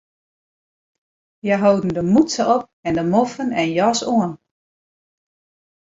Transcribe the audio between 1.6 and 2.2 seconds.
holden de